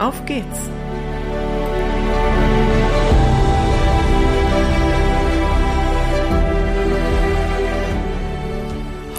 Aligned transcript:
auf 0.00 0.24
geht's! 0.26 0.70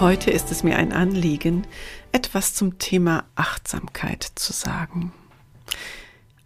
Heute 0.00 0.30
ist 0.30 0.52
es 0.52 0.62
mir 0.62 0.76
ein 0.76 0.92
Anliegen, 0.92 1.66
etwas 2.12 2.54
zum 2.54 2.78
Thema 2.78 3.24
Achtsamkeit 3.34 4.24
zu 4.34 4.52
sagen. 4.52 5.12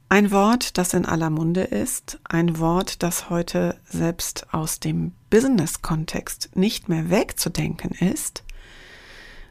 Ein 0.09 0.31
Wort, 0.31 0.79
das 0.79 0.95
in 0.95 1.05
aller 1.05 1.31
Munde 1.31 1.63
ist, 1.63 2.21
ein 2.25 2.59
Wort, 2.59 3.03
das 3.03 3.29
heute 3.31 3.81
selbst 3.85 4.53
aus 4.53 4.81
dem 4.81 5.13
Business-Kontext 5.31 6.51
nicht 6.55 6.89
mehr 6.89 7.11
wegzudenken 7.11 7.91
ist 7.91 8.45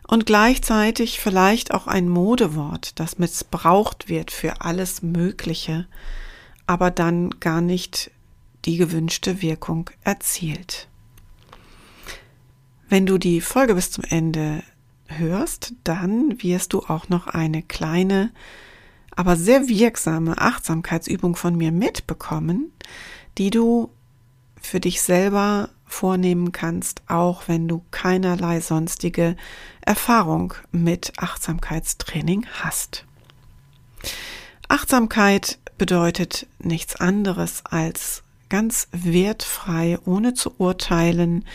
und 0.10 0.26
gleichzeitig 0.26 1.20
vielleicht 1.20 1.72
auch 1.72 1.86
ein 1.86 2.10
Modewort, 2.10 3.00
das 3.00 3.20
missbraucht 3.20 4.10
wird 4.10 4.32
für 4.32 4.62
alles 4.62 5.04
Mögliche, 5.04 5.86
aber 6.66 6.90
dann 6.90 7.30
gar 7.40 7.62
nicht 7.62 8.10
die 8.66 8.78
gewünschte 8.78 9.44
Wirkung 9.44 9.92
erzielt. 10.04 10.88
Wenn 12.88 13.06
du 13.06 13.20
die 13.20 13.40
Folge 13.40 13.76
bis 13.76 13.92
zum 13.92 14.04
Ende 14.04 14.64
hörst, 15.06 15.74
dann 15.84 16.42
wirst 16.42 16.74
du 16.74 16.80
auch 16.80 17.10
noch 17.10 17.28
eine 17.28 17.62
kleine 17.62 18.32
aber 19.16 19.36
sehr 19.36 19.68
wirksame 19.68 20.38
Achtsamkeitsübung 20.38 21.36
von 21.36 21.56
mir 21.56 21.72
mitbekommen, 21.72 22.72
die 23.38 23.50
du 23.50 23.90
für 24.62 24.80
dich 24.80 25.02
selber 25.02 25.70
vornehmen 25.90 26.52
kannst, 26.52 27.02
auch 27.08 27.48
wenn 27.48 27.68
du 27.68 27.84
keinerlei 27.92 28.62
sonstige 28.62 29.36
Erfahrung 29.82 30.54
mit 30.72 31.14
Achtsamkeitstraining 31.18 32.46
hast. 32.62 33.06
Achtsamkeit 34.70 35.60
bedeutet 35.78 36.48
nichts 36.60 36.96
anderes 36.96 37.66
als 37.66 38.24
ganz 38.50 38.88
wertfrei, 38.92 39.98
ohne 40.06 40.34
zu 40.34 40.54
urteilen, 40.58 41.46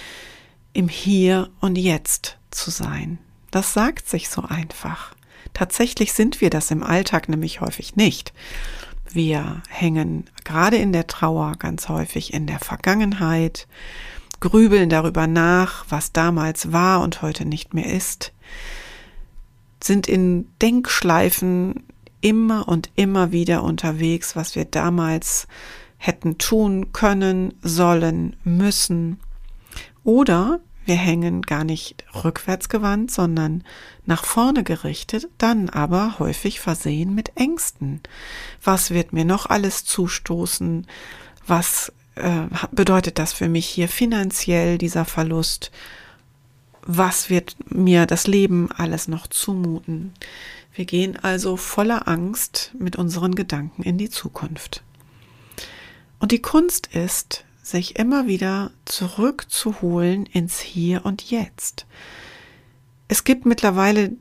im 0.73 0.89
Hier 0.89 1.51
und 1.61 1.77
Jetzt 1.77 2.39
zu 2.51 2.71
sein. 2.71 3.19
Das 3.51 3.73
sagt 3.73 4.09
sich 4.09 4.29
so 4.29 4.43
einfach. 4.43 5.15
Tatsächlich 5.53 6.13
sind 6.13 6.41
wir 6.41 6.51
das 6.51 6.73
im 6.73 6.83
Alltag 6.83 7.29
nämlich 7.29 7.61
häufig 7.61 7.95
nicht. 7.95 8.33
Wir 9.13 9.63
hängen 9.69 10.29
gerade 10.45 10.77
in 10.77 10.93
der 10.93 11.07
Trauer 11.07 11.55
ganz 11.57 11.89
häufig 11.89 12.35
in 12.35 12.49
der 12.49 12.59
Vergangenheit, 12.59 13.69
grübeln 14.45 14.91
darüber 14.91 15.27
nach, 15.27 15.87
was 15.89 16.13
damals 16.13 16.71
war 16.71 17.01
und 17.01 17.23
heute 17.23 17.47
nicht 17.47 17.73
mehr 17.73 17.91
ist, 17.91 18.35
sind 19.83 20.07
in 20.07 20.49
Denkschleifen 20.61 21.85
immer 22.21 22.69
und 22.69 22.91
immer 22.95 23.33
wieder 23.33 23.63
unterwegs, 23.63 24.37
was 24.37 24.55
wir 24.55 24.67
damals 24.67 25.47
hätten 25.97 26.37
tun 26.37 26.93
können, 26.93 27.55
sollen, 27.63 28.37
müssen. 28.45 29.19
Oder 30.03 30.61
wir 30.85 30.97
hängen 30.97 31.41
gar 31.41 31.65
nicht 31.65 32.05
rückwärts 32.15 32.69
gewandt, 32.69 33.11
sondern 33.11 33.65
nach 34.05 34.27
vorne 34.27 34.63
gerichtet, 34.63 35.27
dann 35.39 35.71
aber 35.71 36.19
häufig 36.19 36.61
versehen 36.61 37.15
mit 37.15 37.35
Ängsten. 37.37 38.03
Was 38.63 38.91
wird 38.91 39.15
mir 39.15 39.25
noch 39.25 39.47
alles 39.47 39.87
zustoßen? 39.87 40.87
Was 41.47 41.93
äh, 42.17 42.47
bedeutet 42.71 43.19
das 43.19 43.33
für 43.33 43.49
mich 43.49 43.67
hier 43.67 43.89
finanziell, 43.89 44.79
dieser 44.79 45.05
Verlust? 45.05 45.71
Was 46.83 47.31
wird 47.31 47.57
mir 47.71 48.07
das 48.07 48.27
Leben 48.27 48.71
alles 48.73 49.09
noch 49.09 49.27
zumuten? 49.27 50.13
Wir 50.75 50.85
gehen 50.85 51.17
also 51.17 51.57
voller 51.57 52.09
Angst 52.09 52.73
mit 52.79 52.97
unseren 52.97 53.35
Gedanken 53.35 53.83
in 53.83 53.97
die 53.97 54.11
Zukunft. 54.11 54.83
Und 56.19 56.33
die 56.33 56.43
Kunst 56.43 56.89
ist, 56.89 57.45
sich 57.63 57.97
immer 57.97 58.27
wieder 58.27 58.71
zurückzuholen 58.85 60.27
ins 60.27 60.61
Hier 60.61 61.07
und 61.07 61.31
Jetzt. 61.31 61.87
Es 63.09 63.25
gibt 63.25 63.47
mittlerweile 63.47 64.13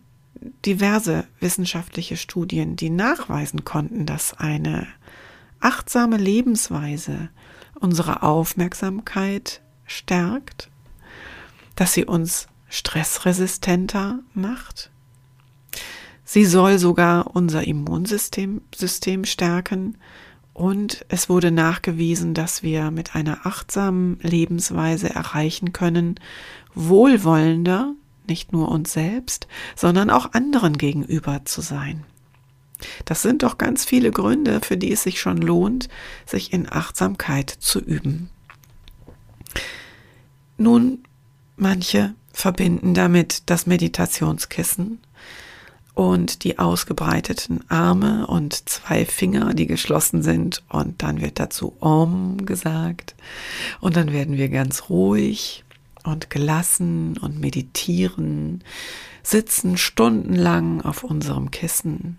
diverse 0.66 1.26
wissenschaftliche 1.40 2.18
Studien, 2.18 2.76
die 2.76 2.90
nachweisen 2.90 3.66
konnten, 3.66 4.06
dass 4.06 4.34
eine 4.34 4.88
achtsame 5.59 6.18
Lebensweise 6.18 7.30
unsere 7.79 8.23
Aufmerksamkeit 8.23 9.61
stärkt, 9.85 10.69
dass 11.75 11.94
sie 11.94 12.06
uns 12.06 12.47
stressresistenter 12.69 14.19
macht. 14.34 14.89
Sie 16.25 16.45
soll 16.45 16.79
sogar 16.79 17.35
unser 17.35 17.66
Immunsystem 17.67 18.61
System 18.73 19.25
stärken 19.25 19.97
und 20.53 21.06
es 21.09 21.29
wurde 21.29 21.51
nachgewiesen, 21.51 22.34
dass 22.34 22.63
wir 22.63 22.91
mit 22.91 23.16
einer 23.16 23.45
achtsamen 23.45 24.19
Lebensweise 24.22 25.09
erreichen 25.09 25.73
können, 25.73 26.19
wohlwollender, 26.75 27.94
nicht 28.28 28.53
nur 28.53 28.69
uns 28.69 28.94
selbst, 28.94 29.47
sondern 29.75 30.09
auch 30.09 30.34
anderen 30.34 30.78
gegenüber 30.78 31.44
zu 31.45 31.61
sein. 31.61 32.05
Das 33.06 33.22
sind 33.22 33.44
doch 33.44 33.58
ganz 33.58 33.86
viele 33.86 34.12
Gründe, 34.12 34.62
für 34.62 34.78
die 34.78 34.92
es 34.92 35.04
sich 35.04 35.20
schon 35.20 35.38
lohnt, 35.38 35.90
sich 36.26 36.54
in 36.54 36.72
Achtsamkeit 36.72 37.50
zu 37.50 37.80
üben. 37.80 38.30
Nun, 40.58 41.04
manche 41.56 42.16
verbinden 42.32 42.94
damit 42.94 43.50
das 43.50 43.68
Meditationskissen 43.68 45.00
und 45.94 46.44
die 46.44 46.58
ausgebreiteten 46.58 47.70
Arme 47.70 48.26
und 48.28 48.68
zwei 48.68 49.06
Finger, 49.06 49.54
die 49.54 49.68
geschlossen 49.68 50.24
sind. 50.24 50.64
Und 50.70 51.04
dann 51.04 51.22
wird 51.22 51.40
dazu 51.40 51.76
Om 51.80 52.46
gesagt. 52.46 53.16
Und 53.80 53.96
dann 53.96 54.12
werden 54.12 54.38
wir 54.38 54.50
ganz 54.50 54.90
ruhig 54.90 55.64
und 56.04 56.30
gelassen 56.30 57.18
und 57.18 57.40
meditieren, 57.40 58.64
sitzen 59.22 59.78
stundenlang 59.78 60.82
auf 60.82 61.04
unserem 61.04 61.52
Kissen. 61.52 62.18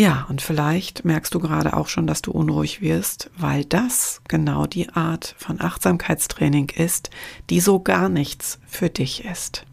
Ja, 0.00 0.24
und 0.30 0.40
vielleicht 0.40 1.04
merkst 1.04 1.34
du 1.34 1.40
gerade 1.40 1.76
auch 1.76 1.86
schon, 1.86 2.06
dass 2.06 2.22
du 2.22 2.30
unruhig 2.30 2.80
wirst, 2.80 3.30
weil 3.36 3.66
das 3.66 4.22
genau 4.28 4.64
die 4.64 4.88
Art 4.88 5.34
von 5.36 5.60
Achtsamkeitstraining 5.60 6.70
ist, 6.70 7.10
die 7.50 7.60
so 7.60 7.80
gar 7.80 8.08
nichts 8.08 8.58
für 8.66 8.88
dich 8.88 9.26
ist. 9.26 9.66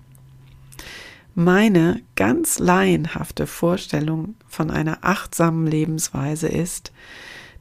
Meine 1.33 2.01
ganz 2.17 2.59
laienhafte 2.59 3.47
Vorstellung 3.47 4.35
von 4.49 4.69
einer 4.69 4.97
achtsamen 5.05 5.65
Lebensweise 5.65 6.49
ist, 6.49 6.91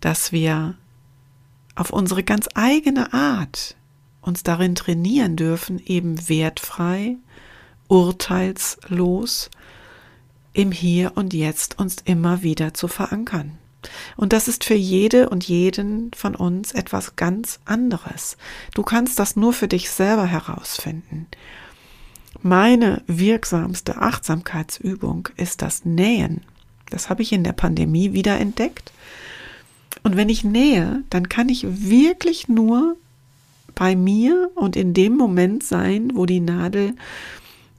dass 0.01 0.33
wir 0.33 0.75
auf 1.77 1.91
unsere 1.91 2.25
ganz 2.25 2.49
eigene 2.57 3.13
Art 3.13 3.77
uns 4.23 4.43
darin 4.43 4.75
trainieren 4.75 5.37
dürfen, 5.37 5.79
eben 5.87 6.29
wertfrei, 6.29 7.15
urteilslos 7.87 9.51
im 10.57 10.73
Hier 10.73 11.13
und 11.17 11.35
Jetzt 11.35 11.79
uns 11.79 11.97
immer 12.05 12.43
wieder 12.43 12.73
zu 12.73 12.89
verankern. 12.89 13.59
Und 14.17 14.33
das 14.33 14.49
ist 14.49 14.65
für 14.65 14.75
jede 14.75 15.29
und 15.29 15.45
jeden 15.45 16.11
von 16.15 16.35
uns 16.35 16.73
etwas 16.73 17.15
ganz 17.15 17.61
anderes. 17.67 18.37
Du 18.75 18.83
kannst 18.83 19.19
das 19.19 19.37
nur 19.37 19.53
für 19.53 19.69
dich 19.69 19.91
selber 19.91 20.27
herausfinden. 20.27 21.27
Meine 22.43 23.03
wirksamste 23.07 23.99
Achtsamkeitsübung 23.99 25.29
ist 25.37 25.63
das 25.63 25.85
Nähen. 25.85 26.43
Das 26.91 27.11
habe 27.11 27.23
ich 27.23 27.33
in 27.33 27.45
der 27.45 27.53
Pandemie 27.53 28.13
wieder 28.15 28.39
entdeckt. 28.39 28.93
Und 30.05 30.17
wenn 30.17 30.31
ich 30.31 30.43
nähe, 30.43 31.03
dann 31.11 31.29
kann 31.29 31.49
ich 31.49 31.67
wirklich 31.69 32.49
nur 32.49 32.97
bei 33.75 33.95
mir 33.95 34.51
und 34.55 34.75
in 34.75 34.95
dem 34.95 35.17
Moment 35.17 35.63
sein, 35.65 36.13
wo 36.15 36.25
die 36.25 36.41
Nadel 36.41 36.95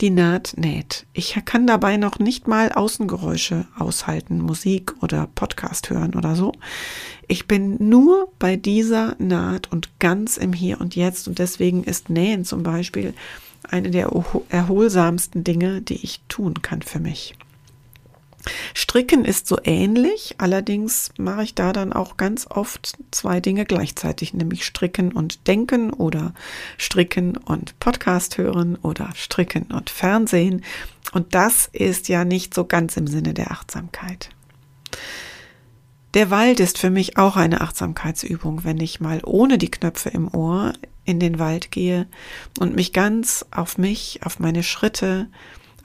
die 0.01 0.09
Naht 0.09 0.53
näht. 0.57 1.05
Ich 1.13 1.39
kann 1.45 1.67
dabei 1.67 1.97
noch 1.97 2.19
nicht 2.19 2.47
mal 2.47 2.71
Außengeräusche 2.71 3.65
aushalten, 3.77 4.41
Musik 4.41 4.93
oder 5.01 5.27
Podcast 5.33 5.89
hören 5.89 6.15
oder 6.15 6.35
so. 6.35 6.51
Ich 7.27 7.47
bin 7.47 7.77
nur 7.79 8.29
bei 8.39 8.55
dieser 8.55 9.15
Naht 9.19 9.71
und 9.71 9.99
ganz 9.99 10.37
im 10.37 10.53
Hier 10.53 10.79
und 10.79 10.95
Jetzt 10.95 11.27
und 11.27 11.39
deswegen 11.39 11.83
ist 11.83 12.09
Nähen 12.09 12.45
zum 12.45 12.63
Beispiel 12.63 13.13
eine 13.63 13.91
der 13.91 14.11
erholsamsten 14.49 15.43
Dinge, 15.43 15.81
die 15.81 16.03
ich 16.03 16.21
tun 16.29 16.61
kann 16.61 16.81
für 16.81 16.99
mich. 16.99 17.35
Stricken 18.73 19.25
ist 19.25 19.47
so 19.47 19.57
ähnlich, 19.63 20.35
allerdings 20.37 21.11
mache 21.17 21.43
ich 21.43 21.55
da 21.55 21.73
dann 21.73 21.93
auch 21.93 22.17
ganz 22.17 22.47
oft 22.49 22.97
zwei 23.11 23.39
Dinge 23.39 23.65
gleichzeitig, 23.65 24.33
nämlich 24.33 24.65
Stricken 24.65 25.11
und 25.11 25.47
Denken 25.47 25.91
oder 25.91 26.33
Stricken 26.77 27.37
und 27.37 27.79
Podcast 27.79 28.37
hören 28.37 28.77
oder 28.81 29.09
Stricken 29.15 29.71
und 29.71 29.89
Fernsehen. 29.89 30.63
Und 31.13 31.35
das 31.35 31.69
ist 31.71 32.09
ja 32.09 32.25
nicht 32.25 32.53
so 32.53 32.65
ganz 32.65 32.97
im 32.97 33.07
Sinne 33.07 33.33
der 33.33 33.51
Achtsamkeit. 33.51 34.29
Der 36.13 36.29
Wald 36.29 36.59
ist 36.59 36.77
für 36.77 36.89
mich 36.89 37.17
auch 37.17 37.35
eine 37.35 37.61
Achtsamkeitsübung, 37.61 38.63
wenn 38.63 38.79
ich 38.79 38.99
mal 38.99 39.21
ohne 39.23 39.57
die 39.57 39.71
Knöpfe 39.71 40.09
im 40.09 40.33
Ohr 40.33 40.73
in 41.05 41.19
den 41.19 41.39
Wald 41.39 41.71
gehe 41.71 42.07
und 42.59 42.75
mich 42.75 42.91
ganz 42.91 43.45
auf 43.51 43.77
mich, 43.77 44.21
auf 44.23 44.39
meine 44.39 44.63
Schritte, 44.63 45.27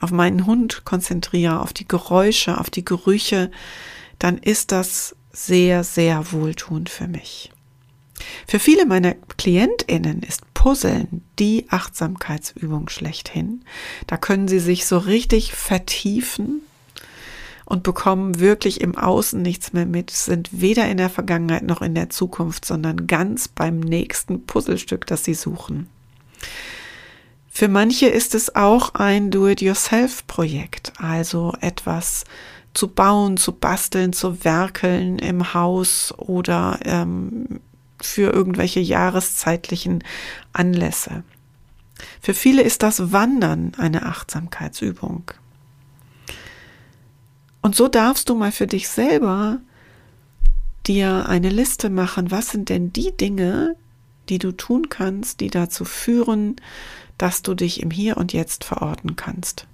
auf 0.03 0.11
meinen 0.11 0.45
Hund 0.45 0.83
konzentriere, 0.85 1.61
auf 1.61 1.73
die 1.73 1.87
Geräusche, 1.87 2.59
auf 2.59 2.69
die 2.69 2.85
Gerüche, 2.85 3.49
dann 4.19 4.37
ist 4.37 4.71
das 4.71 5.15
sehr, 5.31 5.83
sehr 5.83 6.31
wohltuend 6.31 6.89
für 6.89 7.07
mich. 7.07 7.51
Für 8.47 8.59
viele 8.59 8.85
meiner 8.85 9.15
KlientInnen 9.37 10.21
ist 10.21 10.41
Puzzeln 10.53 11.23
die 11.39 11.65
Achtsamkeitsübung 11.69 12.89
schlechthin. 12.89 13.65
Da 14.07 14.17
können 14.17 14.47
sie 14.47 14.59
sich 14.59 14.85
so 14.85 14.97
richtig 14.97 15.53
vertiefen 15.53 16.61
und 17.65 17.83
bekommen 17.83 18.39
wirklich 18.39 18.81
im 18.81 18.97
Außen 18.97 19.41
nichts 19.41 19.73
mehr 19.73 19.85
mit, 19.85 20.11
sind 20.11 20.49
weder 20.51 20.87
in 20.89 20.97
der 20.97 21.09
Vergangenheit 21.09 21.63
noch 21.63 21.81
in 21.81 21.95
der 21.95 22.09
Zukunft, 22.09 22.65
sondern 22.65 23.07
ganz 23.07 23.47
beim 23.47 23.79
nächsten 23.79 24.45
Puzzlestück, 24.45 25.07
das 25.07 25.23
sie 25.23 25.33
suchen. 25.33 25.87
Für 27.55 27.67
manche 27.67 28.07
ist 28.07 28.33
es 28.33 28.55
auch 28.55 28.95
ein 28.95 29.29
Do-it-yourself-Projekt, 29.29 30.93
also 30.97 31.53
etwas 31.61 32.23
zu 32.73 32.87
bauen, 32.87 33.37
zu 33.37 33.51
basteln, 33.51 34.11
zu 34.11 34.43
werkeln 34.43 35.19
im 35.19 35.53
Haus 35.53 36.11
oder 36.17 36.79
ähm, 36.83 37.59
für 38.01 38.33
irgendwelche 38.33 38.79
jahreszeitlichen 38.79 40.03
Anlässe. 40.51 41.23
Für 42.19 42.33
viele 42.33 42.63
ist 42.63 42.81
das 42.81 43.11
Wandern 43.11 43.73
eine 43.77 44.07
Achtsamkeitsübung. 44.07 45.29
Und 47.61 47.75
so 47.75 47.87
darfst 47.87 48.29
du 48.29 48.35
mal 48.35 48.51
für 48.51 48.65
dich 48.65 48.89
selber 48.89 49.59
dir 50.87 51.29
eine 51.29 51.49
Liste 51.49 51.91
machen, 51.91 52.31
was 52.31 52.49
sind 52.49 52.69
denn 52.69 52.91
die 52.91 53.15
Dinge, 53.15 53.75
die 54.29 54.39
du 54.39 54.51
tun 54.53 54.89
kannst, 54.89 55.39
die 55.39 55.49
dazu 55.49 55.85
führen, 55.85 56.55
dass 57.23 57.41
du 57.41 57.53
dich 57.53 57.81
im 57.81 57.89
Hier 57.89 58.17
und 58.17 58.33
Jetzt 58.33 58.65
verorten 58.65 59.15
kannst. 59.15 59.65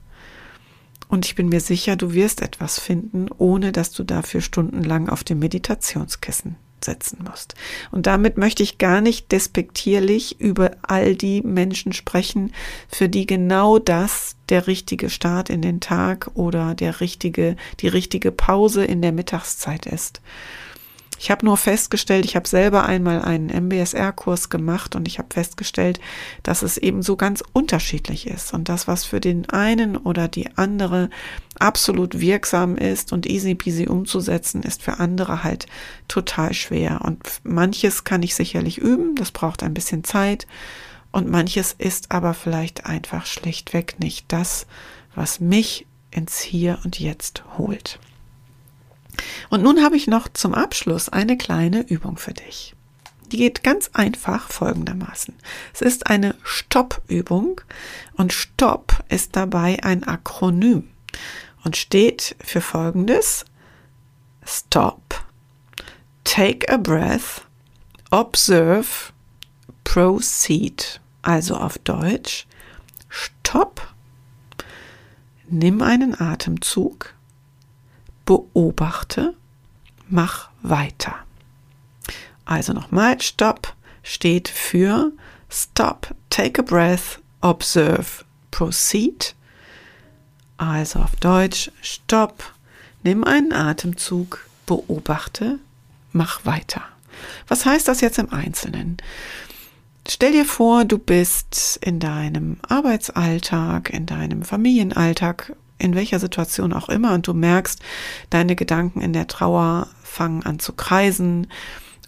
Und 1.08 1.26
ich 1.26 1.34
bin 1.34 1.50
mir 1.50 1.62
sicher, 1.62 1.96
du 1.96 2.14
wirst 2.14 2.44
etwas 2.44 2.80
finden, 2.80 3.26
ohne 3.40 3.72
dass 3.72 3.92
du 3.92 4.04
dafür 4.04 4.42
stundenlang 4.42 5.10
auf 5.10 5.24
dem 5.24 5.40
Meditationskissen 5.40 6.58
setzen 6.86 7.26
musst. 7.28 7.56
Und 7.90 8.06
damit 8.06 8.38
möchte 8.38 8.62
ich 8.62 8.78
gar 8.78 9.02
nicht 9.02 9.32
despektierlich 9.32 10.40
über 10.40 10.74
all 10.84 11.16
die 11.16 11.42
Menschen 11.42 11.92
sprechen, 11.92 12.54
für 12.88 13.10
die 13.10 13.26
genau 13.26 13.80
das 13.80 14.36
der 14.50 14.68
richtige 14.68 15.10
Start 15.10 15.50
in 15.50 15.64
den 15.64 15.80
Tag 15.80 16.30
oder 16.36 16.76
der 16.76 17.02
richtige, 17.02 17.56
die 17.80 17.88
richtige 17.88 18.32
Pause 18.32 18.86
in 18.86 19.02
der 19.02 19.12
Mittagszeit 19.12 19.88
ist. 19.88 20.22
Ich 21.20 21.30
habe 21.30 21.46
nur 21.46 21.58
festgestellt, 21.58 22.24
ich 22.24 22.38
habe 22.38 22.48
selber 22.48 22.86
einmal 22.86 23.22
einen 23.22 23.50
MBSR-Kurs 23.50 24.50
gemacht 24.50 24.96
und 24.96 25.06
ich 25.06 25.20
habe 25.20 25.28
festgestellt, 25.34 26.00
dass 26.44 26.62
es 26.62 26.78
eben 26.78 27.02
so 27.02 27.18
ganz 27.18 27.44
unterschiedlich 27.52 28.26
ist 28.26 28.54
und 28.54 28.70
das, 28.70 28.88
was 28.88 29.04
für 29.04 29.20
den 29.20 29.50
einen 29.50 29.98
oder 29.98 30.30
die 30.30 30.56
andere 30.56 31.10
absolut 31.60 32.22
wirksam 32.22 32.78
ist 32.78 33.12
und 33.12 33.26
easy 33.26 33.54
peasy 33.54 33.88
umzusetzen, 33.88 34.64
ist 34.64 34.82
für 34.82 35.00
andere 35.00 35.44
halt 35.44 35.66
total 36.08 36.54
schwer. 36.54 37.02
Und 37.04 37.42
manches 37.44 38.06
kann 38.06 38.24
ich 38.24 38.34
sicherlich 38.34 38.78
üben, 38.78 39.16
das 39.16 39.32
braucht 39.32 39.62
ein 39.62 39.74
bisschen 39.74 40.06
Zeit 40.06 40.48
und 41.12 41.30
manches 41.30 41.76
ist 41.78 42.12
aber 42.12 42.34
vielleicht 42.34 42.86
einfach 42.86 43.26
schlichtweg 43.26 44.00
nicht 44.00 44.26
das, 44.30 44.68
was 45.16 45.42
mich 45.42 45.86
ins 46.12 46.40
Hier 46.40 46.80
und 46.86 46.98
Jetzt 46.98 47.44
holt. 47.58 48.00
Und 49.50 49.64
nun 49.64 49.84
habe 49.84 49.96
ich 49.96 50.08
noch 50.08 50.28
zum 50.28 50.54
Abschluss 50.54 51.10
eine 51.10 51.38
kleine 51.38 51.82
Übung 51.88 52.18
für 52.18 52.34
dich. 52.34 52.76
Die 53.32 53.38
geht 53.38 53.64
ganz 53.64 53.92
einfach 53.94 54.50
folgendermaßen. 54.50 55.36
Es 55.74 55.82
ist 55.82 56.08
eine 56.08 56.36
Stopp-Übung 56.44 57.62
und 58.14 58.34
Stopp 58.34 59.04
ist 59.10 59.36
dabei 59.36 59.84
ein 59.84 60.04
Akronym 60.04 60.90
und 61.64 61.78
steht 61.78 62.36
für 62.44 62.62
folgendes. 62.62 63.46
Stop, 64.44 65.24
take 66.24 66.68
a 66.74 66.78
breath, 66.78 67.44
observe, 68.10 69.14
proceed. 69.84 71.00
Also 71.22 71.58
auf 71.58 71.78
Deutsch, 71.80 72.48
Stopp, 73.10 73.94
nimm 75.48 75.82
einen 75.82 76.20
Atemzug, 76.20 77.14
beobachte, 78.30 79.34
mach 80.08 80.50
weiter. 80.62 81.16
Also 82.46 82.74
nochmal, 82.74 83.20
Stop 83.22 83.74
steht 84.04 84.48
für 84.50 85.12
Stop, 85.50 86.14
take 86.30 86.62
a 86.62 86.64
breath, 86.64 87.20
observe, 87.42 88.24
proceed. 88.52 89.34
Also 90.58 91.00
auf 91.00 91.16
Deutsch, 91.16 91.72
Stopp, 91.82 92.44
nimm 93.02 93.24
einen 93.24 93.52
Atemzug, 93.52 94.48
beobachte, 94.68 95.58
mach 96.12 96.46
weiter. 96.46 96.84
Was 97.48 97.66
heißt 97.66 97.88
das 97.88 98.00
jetzt 98.00 98.20
im 98.20 98.32
Einzelnen? 98.32 98.98
Stell 100.08 100.34
dir 100.34 100.46
vor, 100.46 100.86
du 100.86 101.00
bist 101.00 101.80
in 101.82 102.00
deinem 102.00 102.58
Arbeitsalltag, 102.68 103.90
in 103.90 104.06
deinem 104.06 104.44
Familienalltag 104.44 105.56
in 105.80 105.96
welcher 105.96 106.20
Situation 106.20 106.74
auch 106.74 106.90
immer 106.90 107.14
und 107.14 107.28
du 107.28 107.34
merkst, 107.34 107.82
deine 108.30 108.56
Gedanken 108.56 109.02
in 109.02 109.14
der 109.14 109.28
Trauer 109.28 109.88
fangen 110.04 110.44
an 110.44 110.60
zu 110.60 110.74
kreisen 110.74 111.48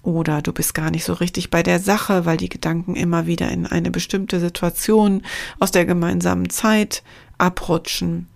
oder 0.04 0.42
du 0.42 0.52
bist 0.52 0.74
gar 0.74 0.92
nicht 0.92 1.04
so 1.04 1.14
richtig 1.14 1.50
bei 1.50 1.64
der 1.64 1.80
Sache, 1.80 2.26
weil 2.26 2.38
die 2.38 2.50
Gedanken 2.50 2.96
immer 2.96 3.28
wieder 3.28 3.50
in 3.50 3.66
eine 3.66 3.92
bestimmte 3.92 4.40
Situation 4.40 5.24
aus 5.60 5.72
der 5.72 5.86
gemeinsamen 5.86 6.50
Zeit 6.50 7.04
abrutschen, 7.38 8.28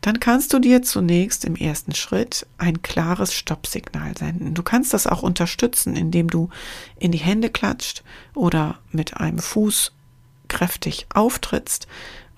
dann 0.00 0.20
kannst 0.20 0.52
du 0.52 0.60
dir 0.60 0.82
zunächst 0.82 1.44
im 1.44 1.56
ersten 1.56 1.94
Schritt 1.94 2.46
ein 2.56 2.82
klares 2.82 3.34
Stoppsignal 3.34 4.16
senden. 4.16 4.54
Du 4.54 4.62
kannst 4.62 4.94
das 4.94 5.08
auch 5.08 5.22
unterstützen, 5.22 5.96
indem 5.96 6.28
du 6.28 6.50
in 6.98 7.10
die 7.10 7.18
Hände 7.18 7.50
klatscht 7.50 8.04
oder 8.34 8.78
mit 8.92 9.16
einem 9.16 9.40
Fuß 9.40 9.92
kräftig 10.46 11.06
auftrittst 11.12 11.88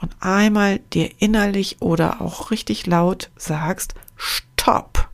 und 0.00 0.14
einmal 0.20 0.78
dir 0.92 1.10
innerlich 1.18 1.76
oder 1.80 2.20
auch 2.20 2.50
richtig 2.50 2.86
laut 2.86 3.30
sagst, 3.36 3.94
Stopp. 4.16 5.08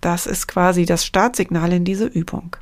Das 0.00 0.26
ist 0.26 0.48
quasi 0.48 0.84
das 0.84 1.04
Startsignal 1.04 1.72
in 1.72 1.84
diese 1.84 2.06
Übung. 2.06 2.56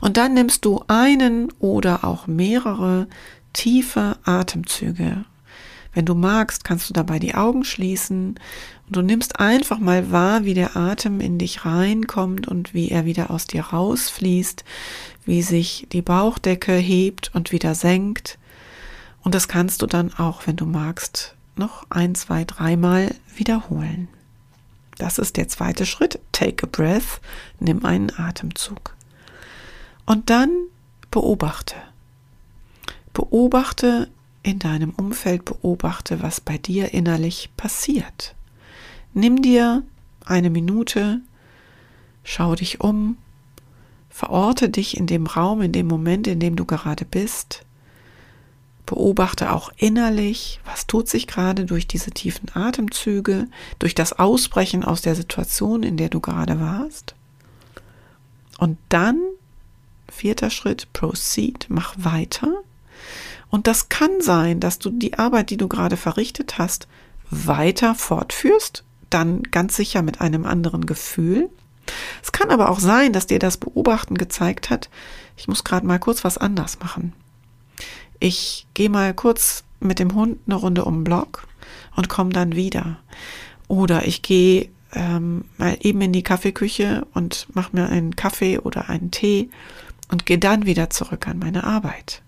Und 0.00 0.16
dann 0.16 0.34
nimmst 0.34 0.64
du 0.64 0.82
einen 0.86 1.52
oder 1.58 2.04
auch 2.04 2.26
mehrere 2.26 3.08
tiefe 3.52 4.16
Atemzüge. 4.24 5.24
Wenn 5.92 6.06
du 6.06 6.14
magst, 6.14 6.62
kannst 6.62 6.88
du 6.88 6.94
dabei 6.94 7.18
die 7.18 7.34
Augen 7.34 7.64
schließen 7.64 8.38
und 8.86 8.96
du 8.96 9.02
nimmst 9.02 9.40
einfach 9.40 9.80
mal 9.80 10.12
wahr, 10.12 10.44
wie 10.44 10.54
der 10.54 10.76
Atem 10.76 11.20
in 11.20 11.36
dich 11.36 11.64
reinkommt 11.64 12.46
und 12.46 12.74
wie 12.74 12.90
er 12.90 13.04
wieder 13.04 13.30
aus 13.32 13.46
dir 13.48 13.62
rausfließt, 13.62 14.64
wie 15.24 15.42
sich 15.42 15.88
die 15.90 16.02
Bauchdecke 16.02 16.74
hebt 16.74 17.32
und 17.34 17.50
wieder 17.50 17.74
senkt 17.74 18.38
und 19.22 19.34
das 19.34 19.48
kannst 19.48 19.82
du 19.82 19.86
dann 19.86 20.12
auch, 20.14 20.46
wenn 20.46 20.56
du 20.56 20.66
magst, 20.66 21.34
noch 21.56 21.86
ein, 21.90 22.14
zwei, 22.14 22.44
dreimal 22.44 23.14
wiederholen. 23.34 24.08
Das 24.98 25.18
ist 25.18 25.36
der 25.36 25.48
zweite 25.48 25.86
Schritt. 25.86 26.18
Take 26.32 26.66
a 26.66 26.68
breath, 26.70 27.20
nimm 27.58 27.84
einen 27.84 28.10
Atemzug. 28.18 28.96
Und 30.06 30.30
dann 30.30 30.50
beobachte. 31.10 31.74
Beobachte 33.12 34.08
in 34.42 34.58
deinem 34.58 34.90
Umfeld, 34.90 35.44
beobachte, 35.44 36.22
was 36.22 36.40
bei 36.40 36.58
dir 36.58 36.94
innerlich 36.94 37.50
passiert. 37.56 38.34
Nimm 39.12 39.42
dir 39.42 39.82
eine 40.24 40.50
Minute, 40.50 41.20
schau 42.24 42.54
dich 42.54 42.80
um, 42.80 43.18
verorte 44.08 44.70
dich 44.70 44.96
in 44.96 45.06
dem 45.06 45.26
Raum, 45.26 45.60
in 45.60 45.72
dem 45.72 45.86
Moment, 45.86 46.26
in 46.26 46.40
dem 46.40 46.56
du 46.56 46.64
gerade 46.64 47.04
bist 47.04 47.64
Beobachte 48.90 49.52
auch 49.52 49.70
innerlich, 49.76 50.58
was 50.64 50.88
tut 50.88 51.08
sich 51.08 51.28
gerade 51.28 51.64
durch 51.64 51.86
diese 51.86 52.10
tiefen 52.10 52.48
Atemzüge, 52.54 53.46
durch 53.78 53.94
das 53.94 54.12
Ausbrechen 54.12 54.84
aus 54.84 55.00
der 55.00 55.14
Situation, 55.14 55.84
in 55.84 55.96
der 55.96 56.08
du 56.08 56.18
gerade 56.18 56.58
warst. 56.58 57.14
Und 58.58 58.78
dann, 58.88 59.20
vierter 60.10 60.50
Schritt, 60.50 60.92
proceed, 60.92 61.66
mach 61.68 61.94
weiter. 61.98 62.52
Und 63.48 63.68
das 63.68 63.90
kann 63.90 64.10
sein, 64.20 64.58
dass 64.58 64.80
du 64.80 64.90
die 64.90 65.16
Arbeit, 65.16 65.50
die 65.50 65.56
du 65.56 65.68
gerade 65.68 65.96
verrichtet 65.96 66.58
hast, 66.58 66.88
weiter 67.30 67.94
fortführst, 67.94 68.82
dann 69.08 69.44
ganz 69.44 69.76
sicher 69.76 70.02
mit 70.02 70.20
einem 70.20 70.44
anderen 70.44 70.84
Gefühl. 70.84 71.48
Es 72.24 72.32
kann 72.32 72.50
aber 72.50 72.68
auch 72.68 72.80
sein, 72.80 73.12
dass 73.12 73.28
dir 73.28 73.38
das 73.38 73.56
Beobachten 73.56 74.18
gezeigt 74.18 74.68
hat, 74.68 74.90
ich 75.36 75.46
muss 75.46 75.62
gerade 75.62 75.86
mal 75.86 76.00
kurz 76.00 76.24
was 76.24 76.38
anders 76.38 76.80
machen. 76.80 77.12
Ich 78.20 78.66
gehe 78.74 78.90
mal 78.90 79.14
kurz 79.14 79.64
mit 79.80 79.98
dem 79.98 80.14
Hund 80.14 80.38
eine 80.46 80.54
Runde 80.54 80.84
um 80.84 80.98
den 80.98 81.04
Block 81.04 81.48
und 81.96 82.08
komme 82.08 82.30
dann 82.30 82.54
wieder. 82.54 82.98
Oder 83.66 84.06
ich 84.06 84.22
gehe 84.22 84.68
ähm, 84.92 85.44
mal 85.56 85.76
eben 85.80 86.00
in 86.02 86.12
die 86.12 86.22
Kaffeeküche 86.22 87.06
und 87.14 87.46
mache 87.54 87.74
mir 87.74 87.88
einen 87.88 88.14
Kaffee 88.16 88.58
oder 88.58 88.88
einen 88.90 89.10
Tee 89.10 89.50
und 90.10 90.26
gehe 90.26 90.38
dann 90.38 90.66
wieder 90.66 90.90
zurück 90.90 91.26
an 91.28 91.38
meine 91.38 91.64
Arbeit. 91.64 92.22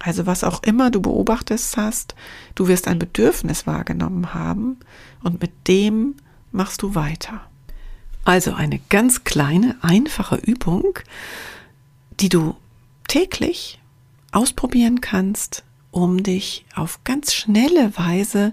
Also 0.00 0.26
was 0.26 0.44
auch 0.44 0.62
immer 0.62 0.90
du 0.90 1.00
beobachtest 1.00 1.76
hast, 1.76 2.14
du 2.54 2.68
wirst 2.68 2.88
ein 2.88 2.98
Bedürfnis 2.98 3.66
wahrgenommen 3.66 4.34
haben 4.34 4.78
und 5.22 5.40
mit 5.40 5.52
dem 5.68 6.16
machst 6.52 6.82
du 6.82 6.94
weiter. 6.94 7.42
Also 8.24 8.54
eine 8.54 8.80
ganz 8.88 9.24
kleine, 9.24 9.76
einfache 9.82 10.36
Übung, 10.36 10.98
die 12.18 12.28
du 12.28 12.56
täglich 13.06 13.78
ausprobieren 14.36 15.00
kannst, 15.00 15.64
um 15.90 16.22
dich 16.22 16.66
auf 16.74 17.00
ganz 17.04 17.32
schnelle 17.32 17.96
Weise 17.96 18.52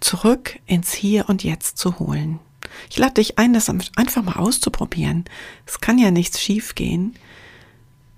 zurück 0.00 0.58
ins 0.66 0.92
Hier 0.94 1.28
und 1.28 1.44
Jetzt 1.44 1.76
zu 1.76 1.98
holen. 1.98 2.38
Ich 2.90 2.98
lade 2.98 3.14
dich 3.14 3.38
ein, 3.38 3.52
das 3.52 3.68
einfach 3.68 4.22
mal 4.22 4.36
auszuprobieren. 4.36 5.24
Es 5.66 5.80
kann 5.80 5.98
ja 5.98 6.10
nichts 6.10 6.40
schiefgehen. 6.40 7.14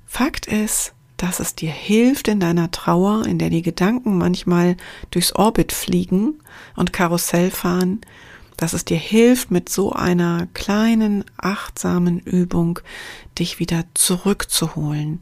Fakt 0.06 0.46
ist, 0.46 0.92
dass 1.16 1.40
es 1.40 1.54
dir 1.54 1.70
hilft 1.70 2.28
in 2.28 2.40
deiner 2.40 2.70
Trauer, 2.70 3.26
in 3.26 3.38
der 3.38 3.50
die 3.50 3.62
Gedanken 3.62 4.16
manchmal 4.16 4.76
durchs 5.10 5.34
Orbit 5.34 5.72
fliegen 5.72 6.34
und 6.76 6.92
Karussell 6.92 7.50
fahren, 7.50 8.00
dass 8.56 8.72
es 8.72 8.84
dir 8.84 8.98
hilft, 8.98 9.50
mit 9.50 9.68
so 9.68 9.92
einer 9.92 10.46
kleinen, 10.54 11.24
achtsamen 11.36 12.20
Übung 12.20 12.78
dich 13.38 13.58
wieder 13.58 13.84
zurückzuholen 13.94 15.20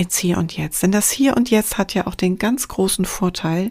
ins 0.00 0.16
Hier 0.16 0.38
und 0.38 0.56
Jetzt. 0.56 0.82
Denn 0.82 0.92
das 0.92 1.10
Hier 1.10 1.36
und 1.36 1.50
Jetzt 1.50 1.76
hat 1.76 1.92
ja 1.92 2.06
auch 2.06 2.14
den 2.14 2.38
ganz 2.38 2.68
großen 2.68 3.04
Vorteil, 3.04 3.70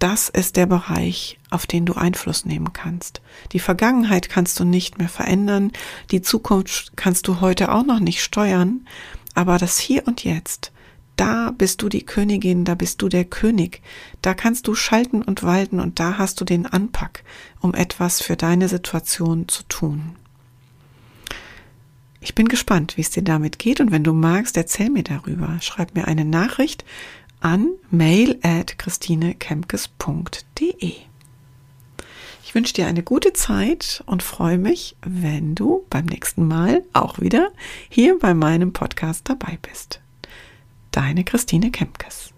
das 0.00 0.28
ist 0.28 0.56
der 0.56 0.66
Bereich, 0.66 1.38
auf 1.50 1.68
den 1.68 1.86
du 1.86 1.94
Einfluss 1.94 2.44
nehmen 2.44 2.72
kannst. 2.72 3.22
Die 3.52 3.60
Vergangenheit 3.60 4.28
kannst 4.28 4.58
du 4.58 4.64
nicht 4.64 4.98
mehr 4.98 5.08
verändern, 5.08 5.70
die 6.10 6.20
Zukunft 6.20 6.96
kannst 6.96 7.28
du 7.28 7.40
heute 7.40 7.72
auch 7.72 7.84
noch 7.84 8.00
nicht 8.00 8.22
steuern, 8.22 8.88
aber 9.34 9.58
das 9.58 9.78
Hier 9.78 10.08
und 10.08 10.24
Jetzt, 10.24 10.72
da 11.14 11.52
bist 11.56 11.80
du 11.82 11.88
die 11.88 12.04
Königin, 12.04 12.64
da 12.64 12.74
bist 12.74 13.00
du 13.00 13.08
der 13.08 13.24
König, 13.24 13.82
da 14.20 14.34
kannst 14.34 14.66
du 14.66 14.74
schalten 14.74 15.22
und 15.22 15.44
walten 15.44 15.78
und 15.78 16.00
da 16.00 16.18
hast 16.18 16.40
du 16.40 16.44
den 16.44 16.66
Anpack, 16.66 17.22
um 17.60 17.72
etwas 17.72 18.20
für 18.20 18.34
deine 18.34 18.66
Situation 18.66 19.46
zu 19.46 19.62
tun. 19.68 20.16
Ich 22.22 22.34
bin 22.36 22.46
gespannt, 22.46 22.96
wie 22.96 23.00
es 23.00 23.10
dir 23.10 23.24
damit 23.24 23.58
geht 23.58 23.80
und 23.80 23.90
wenn 23.90 24.04
du 24.04 24.12
magst, 24.12 24.56
erzähl 24.56 24.90
mir 24.90 25.02
darüber. 25.02 25.58
Schreib 25.60 25.96
mir 25.96 26.06
eine 26.06 26.24
Nachricht 26.24 26.84
an 27.40 27.70
mail 27.90 28.38
at 28.42 28.78
christinekemkes.de. 28.78 30.92
Ich 32.44 32.54
wünsche 32.54 32.74
dir 32.74 32.86
eine 32.86 33.02
gute 33.02 33.32
Zeit 33.32 34.04
und 34.06 34.22
freue 34.22 34.58
mich, 34.58 34.94
wenn 35.04 35.56
du 35.56 35.84
beim 35.90 36.06
nächsten 36.06 36.46
Mal 36.46 36.84
auch 36.92 37.18
wieder 37.18 37.50
hier 37.88 38.20
bei 38.20 38.34
meinem 38.34 38.72
Podcast 38.72 39.28
dabei 39.28 39.58
bist. 39.60 40.00
Deine 40.92 41.24
Christine 41.24 41.72
Kemkes. 41.72 42.32